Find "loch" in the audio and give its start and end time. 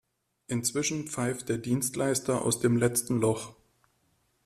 3.21-3.53